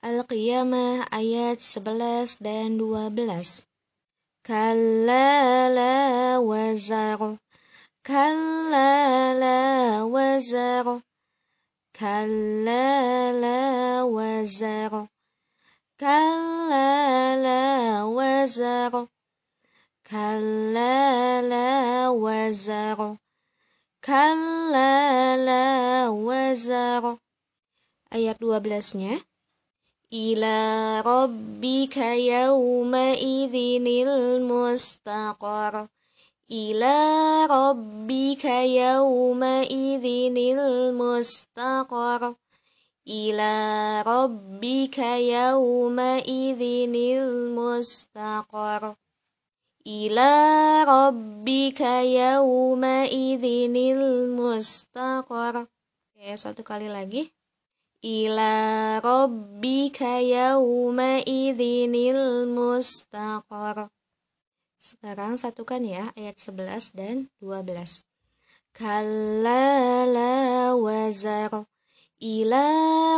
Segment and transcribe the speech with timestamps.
[0.00, 3.68] Al-Qiyamah ayat 11 dan 12.
[4.40, 7.36] Kalla la wazar.
[8.00, 9.60] Kalla la
[10.08, 11.04] wazar.
[11.92, 12.88] Kalla
[13.36, 13.60] la
[14.08, 15.12] wazar.
[16.00, 16.88] Kalla
[17.36, 17.60] la
[18.08, 19.04] wazar.
[20.00, 20.94] Kalla
[21.44, 21.68] la
[22.08, 23.20] wazar.
[24.00, 24.96] Kalla
[25.36, 25.64] la
[26.08, 27.20] wazar.
[28.08, 29.29] Ayat 12-nya
[30.12, 33.54] إلى ربك يومئذ
[33.86, 35.86] المستقر.
[36.50, 36.98] إلى
[37.46, 40.04] ربك يومئذ
[40.58, 42.34] المستقر.
[43.08, 43.54] إلى
[44.06, 44.98] ربك
[45.38, 46.62] يومئذ
[46.98, 48.94] المستقر.
[49.86, 50.32] إلى
[50.84, 53.44] ربك يومئذ
[53.78, 55.54] المستقر.
[56.20, 57.39] Oke, satu kali lagi.
[58.00, 63.92] Ila rabbika yawma idhinil mustaqar.
[64.80, 68.08] Sekarang satukan ya ayat 11 dan 12.
[68.72, 71.68] Kalla la wazar
[72.24, 72.66] ila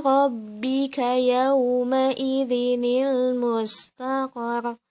[0.03, 4.83] rabbika yawma idhinil mustaqar.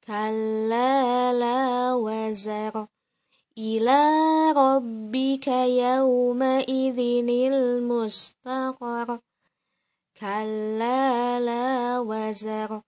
[0.00, 2.88] Kalla la wazar
[3.52, 4.00] ila
[4.56, 9.20] rabbika yawma idhinil mustaqar
[10.20, 12.82] la wazar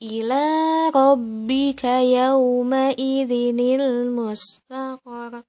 [0.00, 0.44] ila
[0.92, 5.48] rabbika yawma idhinil mustaqar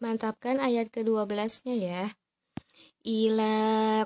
[0.00, 2.04] mantapkan ayat ke-12 nya ya.
[3.04, 3.54] ila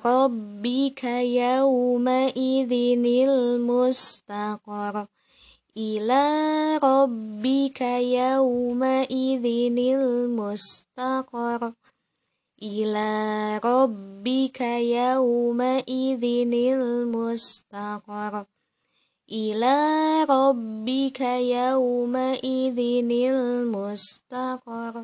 [0.03, 5.07] rabbika yawma idhinil mustaqar
[5.79, 6.25] ila
[6.83, 11.79] rabbika yawma idhinil mustaqar
[12.59, 13.11] ila
[13.63, 18.47] rabbika yawma idhinil mustaqar
[19.27, 19.77] ila
[20.27, 24.95] rabbika yawma idhinil mustaqar